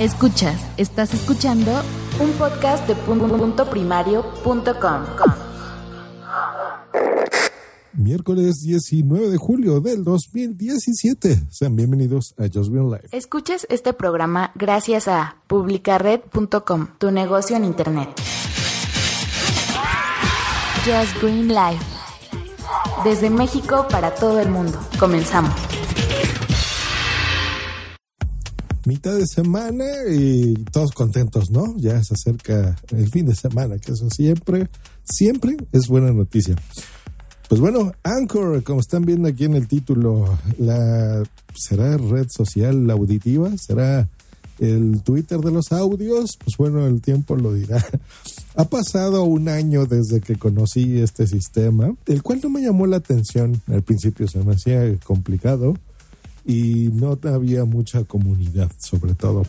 [0.00, 1.70] Escuchas, estás escuchando
[2.20, 5.02] un podcast de punto primario.com.
[7.92, 11.42] Miércoles 19 de julio del 2017.
[11.50, 13.08] Sean bienvenidos a Just Green Life.
[13.12, 18.08] Escuchas este programa gracias a publicared.com, tu negocio en internet.
[20.86, 21.84] Just Green Life.
[23.04, 24.80] Desde México para todo el mundo.
[24.98, 25.69] Comenzamos.
[28.90, 31.76] Mitad de semana y todos contentos, ¿no?
[31.76, 34.68] Ya se acerca el fin de semana, que eso siempre,
[35.04, 36.56] siempre es buena noticia.
[37.48, 40.36] Pues bueno, Anchor, como están viendo aquí en el título,
[41.54, 44.08] será red social auditiva, será
[44.58, 47.84] el Twitter de los audios, pues bueno, el tiempo lo dirá.
[48.56, 52.96] Ha pasado un año desde que conocí este sistema, el cual no me llamó la
[52.96, 53.62] atención.
[53.68, 55.76] Al principio se me hacía complicado
[56.50, 59.44] y no había mucha comunidad sobre todo.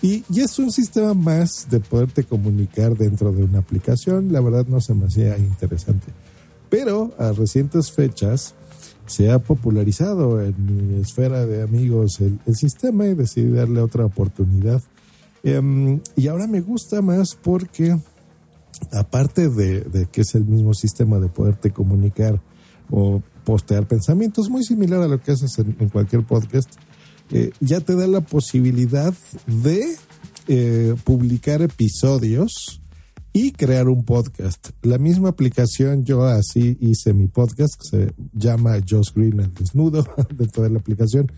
[0.00, 4.80] Y, es un sistema más de poderte comunicar dentro de una aplicación, la verdad no
[4.80, 6.12] se me hacía interesante.
[6.70, 8.54] Pero a recientes fechas
[9.06, 14.80] se ha popularizado en mi esfera de amigos el, sistema y decidí darle otra oportunidad.
[15.42, 17.98] Em, y ahora me gusta más porque
[18.92, 22.40] aparte de, de que es el mismo sistema de poderte comunicar
[22.90, 26.70] o postear pensamientos, muy similar a lo que haces en, cualquier podcast,
[27.30, 29.14] eh, ya te da la posibilidad
[29.46, 29.96] de
[30.48, 32.80] eh, publicar episodios
[33.32, 34.70] y crear un podcast.
[34.82, 40.06] La misma aplicación, yo así hice mi podcast, que se llama Josh Green al desnudo,
[40.36, 41.30] dentro de la aplicación.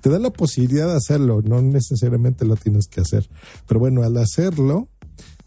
[0.00, 3.28] Te da la posibilidad de hacerlo, no necesariamente lo tienes que hacer.
[3.66, 4.88] Pero bueno, al hacerlo,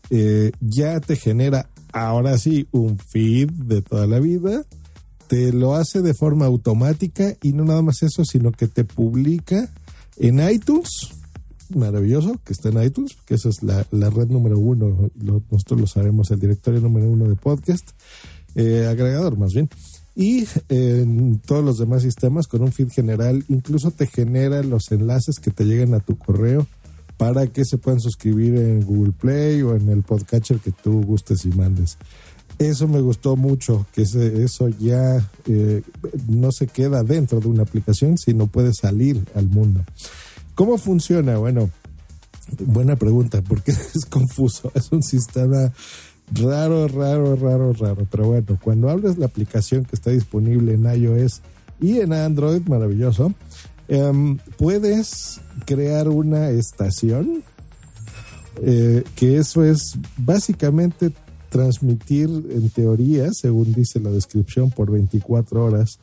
[0.09, 4.65] eh, ya te genera ahora sí un feed de toda la vida
[5.27, 9.69] te lo hace de forma automática y no nada más eso, sino que te publica
[10.17, 10.89] en iTunes.
[11.69, 15.09] Maravilloso que está en iTunes, que esa es la, red número uno,
[15.49, 17.89] nosotros lo sabemos, el directorio número uno de podcast,
[18.53, 19.69] eh, agregador más bien.
[20.16, 25.39] Y en todos los demás sistemas con un feed general, incluso te genera los enlaces
[25.39, 26.67] que te lleguen a tu correo
[27.17, 31.45] para que se puedan suscribir en Google Play o en el podcatcher que tú gustes
[31.45, 31.97] y mandes.
[32.57, 35.81] Eso me gustó mucho, que eso ya eh,
[36.27, 39.83] no se queda dentro de una aplicación, sino puede salir al mundo.
[40.55, 41.38] ¿Cómo funciona?
[41.38, 41.69] Bueno,
[42.59, 44.71] buena pregunta, porque es confuso.
[44.73, 45.71] Es un sistema
[46.33, 48.07] raro, raro, raro, raro.
[48.09, 51.41] Pero bueno, cuando abres la aplicación que está disponible en iOS
[51.81, 53.33] y en Android, maravilloso,
[53.89, 57.44] em, puedes crear una estación.
[58.61, 61.11] Eh, que eso es básicamente
[61.55, 65.99] transmitir en teoría, según dice la descripción, por 24 horas,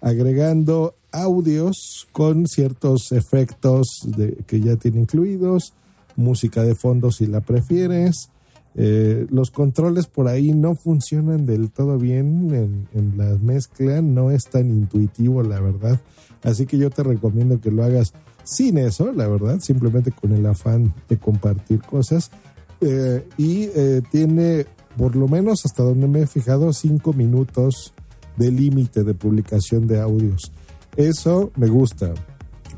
[0.00, 4.04] agregando audios con ciertos efectos
[4.48, 5.74] que ya tiene incluidos,
[6.16, 8.30] música de fondo si la prefieres.
[8.74, 14.32] Eh, los controles por ahí no funcionan del todo bien en, en la mezcla, no
[14.32, 16.00] es tan intuitivo la verdad.
[16.42, 18.12] Así que yo te recomiendo que lo hagas
[18.42, 22.32] sin eso, la verdad, simplemente con el afán de compartir cosas.
[22.80, 24.66] Eh, y eh, tiene
[24.96, 27.92] por lo menos hasta donde me he fijado, cinco minutos
[28.36, 30.52] de límite de publicación de audios.
[30.96, 32.14] Eso me gusta,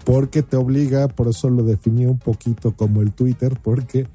[0.04, 4.06] porque te obliga, por eso lo definí un poquito como el Twitter, porque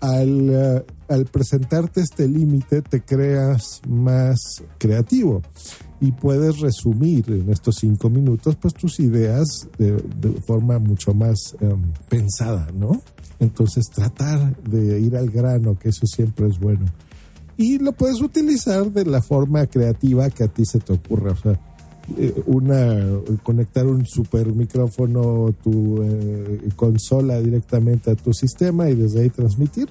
[0.00, 5.42] al, eh, presentarte este límite te creas más creativo
[6.00, 9.96] y puedes resumir en estos cinco minutos pues tus ideas de,
[10.46, 13.00] forma mucho más em, pensada, ¿no?
[13.38, 16.86] Entonces tratar de ir al grano, que eso siempre es bueno
[17.56, 21.32] y lo puedes utilizar de la forma creativa que a ti se te ocurra.
[21.32, 21.60] O sea,
[22.18, 29.22] eh, una conectar un super micrófono, tu eh, consola directamente a tu sistema y desde
[29.22, 29.88] ahí transmitir.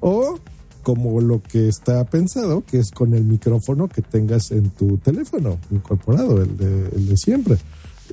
[0.00, 0.38] O
[0.82, 5.58] como lo que está pensado, que es con el micrófono que tengas en tu teléfono
[5.70, 7.58] incorporado, el de, el de siempre.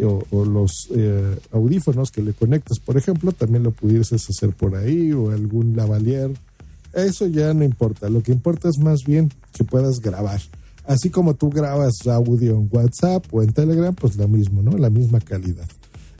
[0.01, 5.11] O, los eh, audífonos que le conectas, por ejemplo, también lo pudieses hacer por ahí,
[5.11, 6.31] o algún lavalier
[6.93, 8.09] eso ya no importa.
[8.09, 10.41] Lo que importa es más bien que puedas grabar.
[10.85, 14.77] Así como tú grabas audio en WhatsApp o en Telegram, pues lo mismo, ¿no?
[14.77, 15.67] La misma calidad.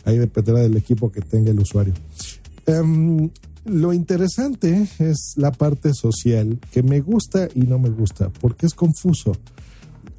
[0.05, 1.93] Ahí dependerá del equipo que tenga el usuario.
[2.65, 3.29] Em,
[3.65, 8.73] lo interesante es la parte social, que me gusta y no me gusta, porque es
[8.73, 9.35] confuso.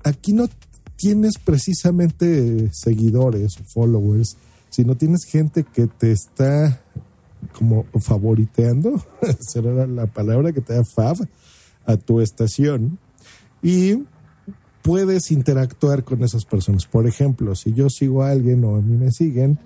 [0.03, 0.49] Aquí no
[0.97, 4.37] tienes precisamente seguidores o followers,
[4.69, 6.83] sino tienes gente que te está
[7.57, 9.03] como favoriteando,
[9.41, 11.17] será la palabra que te da fab,
[11.87, 12.99] a tu estación
[13.63, 14.05] y
[14.83, 16.87] puedes interactuar con esas personas.
[16.87, 19.59] Por ejemplo, si yo sigo a alguien o a mí me siguen,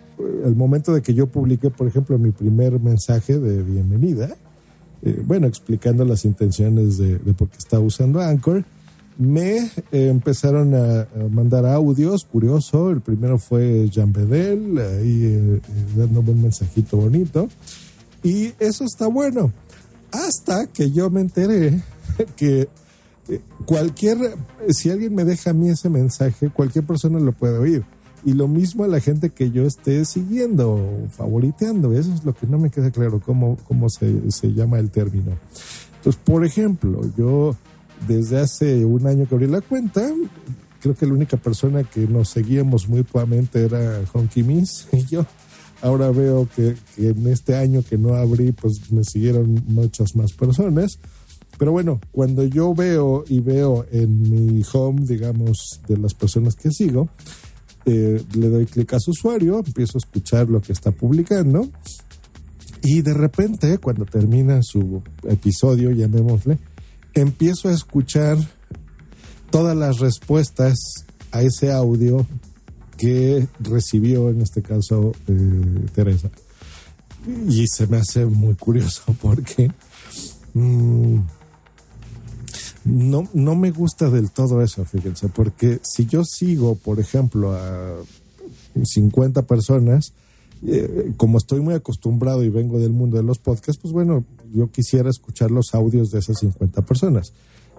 [0.45, 4.37] el momento de que yo publiqué, por ejemplo, mi primer mensaje de bienvenida,
[5.03, 8.65] eh, bueno, explicando las intenciones de, por qué estaba usando Anchor,
[9.17, 12.91] me eh, empezaron a, mandar audios, curioso.
[12.91, 15.61] El primero fue Jean Bedel, ahí eh,
[15.97, 17.49] dándome un mensajito bonito.
[18.23, 19.53] Y eso está bueno.
[20.11, 21.83] Hasta que yo me enteré
[22.37, 22.69] que
[23.65, 24.37] cualquier,
[24.69, 27.85] si alguien me deja a mí ese mensaje, cualquier persona lo puede oír.
[28.27, 31.93] Y lo mismo a la gente que yo esté siguiendo, favoriteando.
[31.93, 35.33] Eso es lo que no me queda claro, cómo, cómo se, se llama el término.
[35.97, 37.55] Entonces, por ejemplo, yo
[38.07, 40.09] desde hace un año que abrí la cuenta,
[40.81, 45.27] creo que la única persona que nos seguíamos mutuamente era Honky Miss y yo.
[45.83, 50.33] Ahora veo que, que, en este año que no abrí, pues me siguieron muchas más
[50.33, 50.99] personas.
[51.59, 56.71] Pero bueno, cuando yo veo y veo en mi home, digamos, de las personas que
[56.71, 57.11] sigo,
[57.85, 61.69] eh, le doy clic a su usuario, empiezo a escuchar lo que está publicando
[62.85, 66.59] y de repente, cuando termina su episodio, llamémosle,
[67.15, 68.39] empiezo a escuchar
[69.51, 72.27] todas las respuestas a ese audio
[72.97, 76.31] que recibió, en este caso, eh, Teresa.
[77.49, 79.71] Y se me hace muy curioso porque
[80.53, 81.19] mm,
[82.85, 87.97] no, no me gusta del todo eso, fíjense, porque si yo sigo, por ejemplo, a
[88.83, 90.13] 50 personas,
[90.67, 94.25] eh, como estoy muy acostumbrado y vengo del mundo de los podcasts, pues bueno,
[94.55, 97.35] yo quisiera escuchar los audios de esas 50 personas.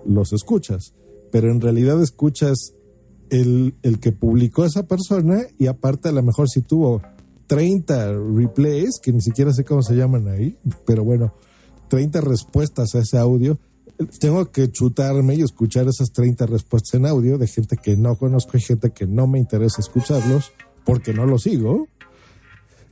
[0.05, 0.93] Los escuchas,
[1.31, 2.73] pero en realidad escuchas
[3.29, 7.01] el, el que publicó esa persona y aparte a lo mejor si tuvo
[7.47, 11.33] 30 replays, que ni siquiera sé cómo se llaman ahí, pero bueno,
[11.89, 13.57] 30 respuestas a ese audio,
[14.19, 18.57] tengo que chutarme y escuchar esas 30 respuestas en audio de gente que no conozco
[18.57, 20.51] y gente que no me interesa escucharlos
[20.83, 21.87] porque no los sigo.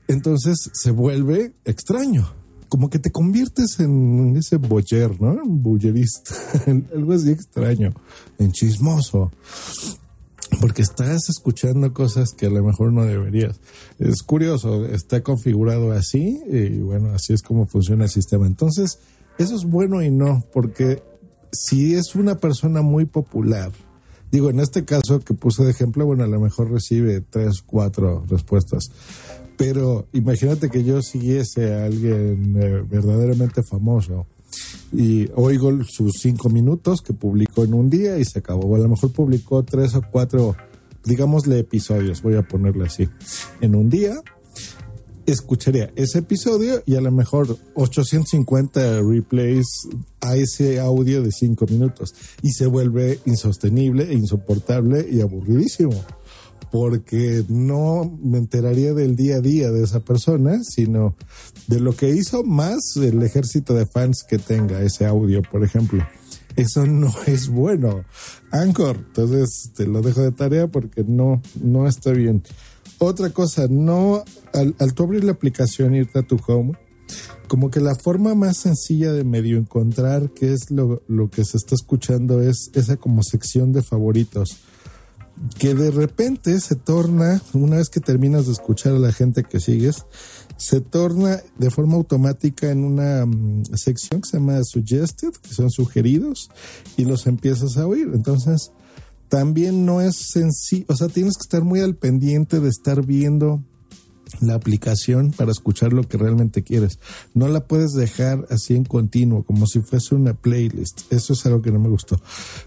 [0.07, 2.42] Entonces se vuelve extraño.
[2.73, 5.43] Como que te conviertes en ese boyer, ¿no?
[5.43, 6.33] Un bullerista.
[6.95, 7.93] Algo así extraño.
[8.39, 9.31] En chismoso.
[10.59, 13.59] Porque estás escuchando cosas que a lo mejor no deberías.
[13.99, 18.47] Es curioso, está configurado así y bueno, así es como funciona el sistema.
[18.47, 18.97] Entonces,
[19.37, 21.03] eso es bueno y no, porque
[21.51, 23.71] si es una persona muy popular,
[24.31, 28.25] digo, en este caso que puse de ejemplo, bueno, a lo mejor recibe tres, cuatro
[28.27, 28.89] respuestas.
[29.63, 34.27] Pero imagínate que yo siguiese a alguien eh, verdaderamente famoso
[34.91, 38.75] y oigo sus cinco minutos que publicó en un día y se acabó.
[38.75, 40.57] A lo mejor publicó tres o cuatro,
[41.05, 43.07] digámosle episodios, voy a ponerle así,
[43.61, 44.15] en un día
[45.25, 49.87] escucharía ese episodio y a lo mejor 850 replays
[50.19, 52.13] a ese audio de 5 minutos.
[52.41, 56.03] Y se vuelve insostenible e insoportable y aburridísimo
[56.71, 61.15] porque no me enteraría del día a día de esa persona, sino
[61.67, 66.05] de lo que hizo más el ejército de fans que tenga ese audio, por ejemplo.
[66.55, 68.03] Eso no es bueno.
[68.51, 72.43] Anchor, entonces te lo dejo de tarea porque no, no está bien.
[72.99, 74.23] Otra cosa, no,
[74.53, 76.73] al, al tú abrir la aplicación irte a tu home,
[77.47, 81.57] como que la forma más sencilla de medio encontrar qué es lo, lo que se
[81.57, 84.57] está escuchando es esa como sección de favoritos
[85.57, 89.59] que de repente se torna, una vez que terminas de escuchar a la gente que
[89.59, 90.05] sigues,
[90.57, 95.69] se torna de forma automática en una mm, sección que se llama suggested, que son
[95.69, 96.49] sugeridos,
[96.97, 98.09] y los empiezas a oír.
[98.13, 98.71] Entonces,
[99.29, 103.63] también no es sencillo, o sea, tienes que estar muy al pendiente de estar viendo
[104.41, 106.99] la aplicación para escuchar lo que realmente quieres.
[107.33, 111.11] No la puedes dejar así en continuo, como si fuese una playlist.
[111.11, 112.19] Eso es algo que no me gustó.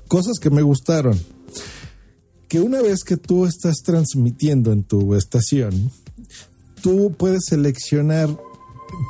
[0.08, 1.18] Cosas que me gustaron.
[2.56, 5.90] Que una vez que tú estás transmitiendo en tu estación,
[6.80, 8.34] tú puedes seleccionar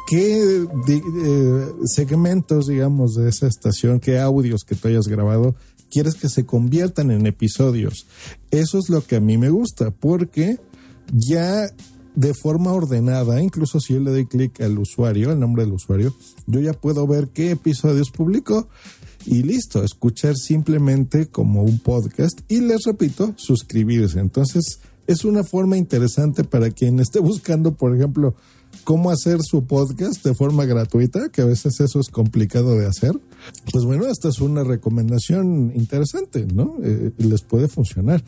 [0.09, 5.55] qué eh, segmentos, digamos, de esa estación, qué audios que tú hayas grabado
[5.93, 8.09] quieres que se conviertan en episodios.
[8.51, 10.59] Eso es lo que a mí me gusta, porque
[11.13, 11.69] ya
[12.17, 16.15] de forma ordenada, incluso si yo le doy clic al usuario, al nombre del usuario,
[16.47, 18.69] yo ya puedo ver qué episodios publicó
[19.27, 24.19] y listo, escuchar simplemente como un podcast y les repito, suscribirse.
[24.19, 28.35] Entonces, es una forma interesante para quien esté buscando, por ejemplo,
[28.85, 33.13] cómo hacer su podcast de forma gratuita, que a veces eso es complicado de hacer.
[33.73, 36.77] Pues bueno, esta es una recomendación interesante, ¿no?
[36.83, 38.23] Eh, les puede funcionar.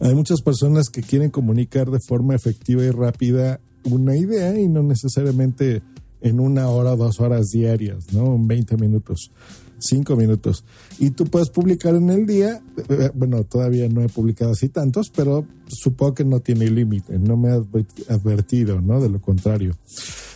[0.00, 4.82] Hay muchas personas que quieren comunicar de forma efectiva y rápida una idea y no
[4.82, 5.82] necesariamente
[6.20, 8.36] en una hora, dos horas diarias, ¿no?
[8.38, 9.30] 20 minutos,
[9.78, 10.64] 5 minutos.
[10.98, 15.10] Y tú puedes publicar en el día, eh, bueno, todavía no he publicado así tantos,
[15.14, 17.62] pero supongo que no tiene límite, no me ha
[18.08, 19.00] advertido, ¿no?
[19.00, 19.76] De lo contrario.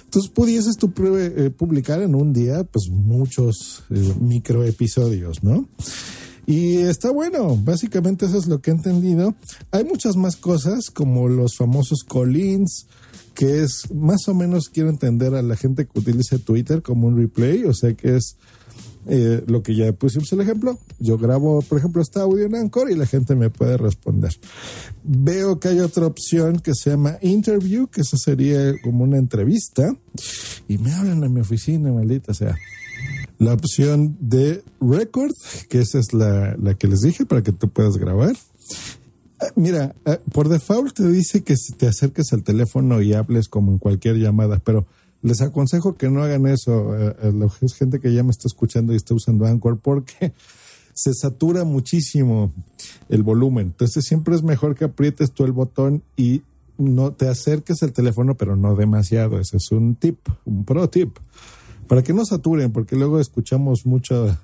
[0.04, 5.68] Entonces pudieses tú eh, publicar en un día, pues muchos eh, micro episodios, ¿no?
[6.50, 9.36] Y está bueno, básicamente eso es lo que he entendido.
[9.70, 12.88] Hay muchas más cosas como los famosos call-ins,
[13.36, 17.16] que es más o menos quiero entender a la gente que utilice Twitter como un
[17.16, 18.36] replay, o sea que es
[19.06, 20.76] eh, lo que ya pusimos el ejemplo.
[20.98, 24.32] Yo grabo, por ejemplo, este audio en Anchor y la gente me puede responder.
[25.04, 29.94] Veo que hay otra opción que se llama interview, que eso sería como una entrevista.
[30.66, 32.58] Y me hablan a mi oficina, maldita sea.
[33.40, 35.32] La opción de record,
[35.70, 38.36] que esa es la, la que les dije para que tú puedas grabar.
[39.56, 43.78] Mira, eh, por default te dice que te acerques al teléfono y hables como en
[43.78, 44.86] cualquier llamada, pero
[45.22, 46.94] les aconsejo que no hagan eso.
[46.94, 50.32] Eh, eh, es gente que ya me está escuchando y está usando Anchor porque
[50.92, 52.52] se satura muchísimo
[53.08, 53.68] el volumen.
[53.68, 56.42] Entonces siempre es mejor que aprietes tú el botón y
[56.76, 59.40] no te acerques al teléfono, pero no demasiado.
[59.40, 61.16] Ese es un tip, un pro tip.
[61.90, 64.38] Para que no saturen, porque luego escuchamos mucho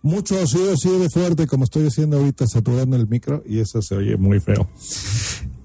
[0.00, 3.96] mucho así, así de fuerte como estoy haciendo ahorita, saturando el micro y eso se
[3.96, 4.66] oye muy feo.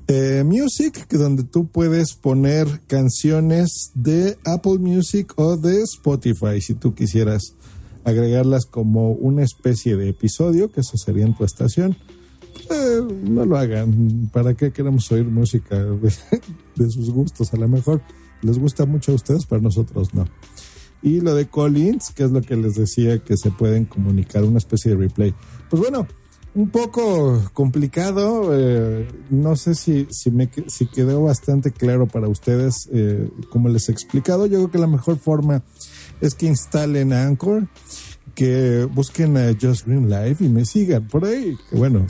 [0.10, 6.94] Eh, music, donde tú puedes poner canciones de Apple Music o de Spotify, si tú
[6.94, 7.54] quisieras
[8.04, 11.96] agregarlas como una especie de episodio, que eso sería en tu estación.
[12.70, 14.30] Eh, no lo hagan.
[14.34, 16.14] ¿Para qué queremos oír música de,
[16.76, 17.54] de sus gustos?
[17.54, 18.02] A lo mejor
[18.42, 20.26] les gusta mucho a ustedes, pero a nosotros no.
[21.02, 24.60] Y lo de Collins, que es lo que les decía que se pueden comunicar, una
[24.60, 25.34] especie de replay.
[25.70, 26.08] Pues bueno,
[26.54, 28.50] un poco complicado.
[28.54, 33.90] Eh, no sé si, si, me, si quedó bastante claro para ustedes, eh, como les
[33.90, 34.46] he explicado.
[34.46, 35.64] Yo creo que la mejor forma
[36.20, 37.68] es que instalen Anchor,
[38.36, 41.58] que busquen a Just Green Live y me sigan por ahí.
[41.70, 42.06] Que bueno,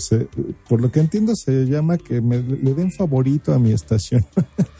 [0.67, 4.25] por lo que entiendo se llama que me, le den favorito a mi estación.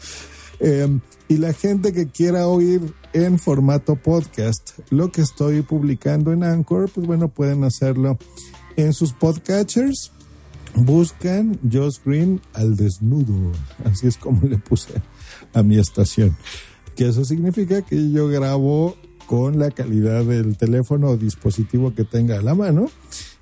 [0.60, 6.44] eh, y la gente que quiera oír en formato podcast lo que estoy publicando en
[6.44, 8.18] Anchor, pues bueno, pueden hacerlo
[8.76, 10.12] en sus podcatchers.
[10.74, 13.52] Buscan Josh Green al desnudo.
[13.84, 14.94] Así es como le puse
[15.52, 16.36] a mi estación.
[16.96, 22.38] Que eso significa que yo grabo con la calidad del teléfono o dispositivo que tenga
[22.38, 22.90] a la mano.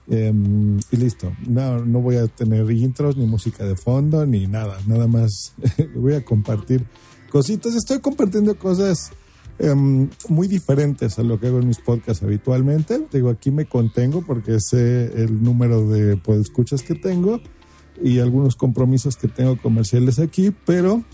[0.08, 1.32] Em, y listo.
[1.46, 4.78] No, no voy a tener intros, ni música de fondo, ni nada.
[4.88, 5.54] Nada más
[5.94, 6.84] voy a compartir
[7.30, 7.76] cositas.
[7.76, 9.12] Estoy compartiendo cosas
[9.60, 13.06] em, muy diferentes a lo que hago en mis podcasts habitualmente.
[13.12, 17.40] Digo, aquí me contengo porque sé el número de escuchas que tengo
[18.02, 21.04] y algunos compromisos que tengo comerciales aquí, pero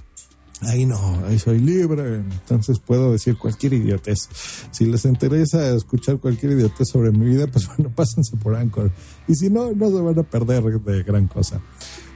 [0.63, 4.29] ahí no, ahí soy libre, entonces puedo decir cualquier idiotez.
[4.71, 8.91] Si les interesa escuchar cualquier idiotez sobre mi vida, pues bueno, pásense por Anchor.
[9.29, 11.61] Y si no, no se van a perder de gran cosa.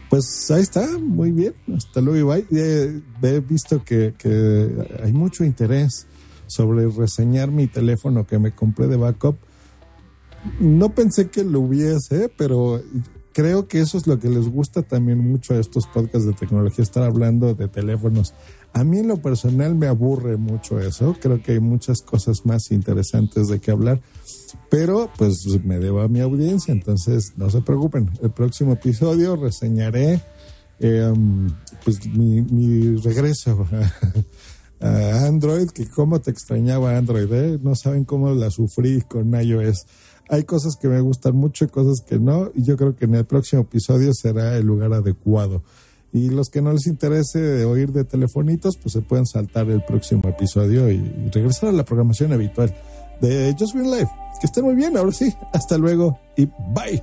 [0.08, 1.54] Pues ahí está, muy bien.
[1.76, 2.44] Hasta luego, bye.
[2.50, 4.12] he visto que,
[5.02, 6.06] hay mucho interés
[6.50, 9.36] sobre reseñar mi teléfono que me compré de backup.
[10.58, 12.82] No pensé que lo hubiese, pero
[13.32, 16.82] creo que eso es lo que les gusta también mucho a estos podcasts de tecnología,
[16.82, 18.34] estar hablando de teléfonos.
[18.72, 21.16] A mí en lo personal me aburre mucho eso.
[21.20, 24.00] Creo que hay muchas cosas más interesantes de qué hablar.
[24.70, 28.10] Pero pues me debo a mi audiencia, entonces no se preocupen.
[28.22, 30.20] El próximo episodio reseñaré
[30.78, 31.50] em,
[31.84, 33.66] pues mi, regreso
[34.80, 37.58] Android, que cómo te extrañaba Android, ¿eh?
[37.62, 39.86] no saben cómo la sufrí con iOS.
[40.28, 43.14] Hay cosas que me gustan mucho y cosas que no, y yo creo que en
[43.14, 45.62] el próximo episodio será el lugar adecuado.
[46.12, 50.28] Y los que no les interese oír de telefonitos, pues se pueden saltar el próximo
[50.28, 51.00] episodio y
[51.32, 52.74] regresar a la programación habitual
[53.20, 54.10] de Just Green Life.
[54.40, 55.34] Que estén muy bien, ahora sí.
[55.52, 57.02] Hasta luego y bye.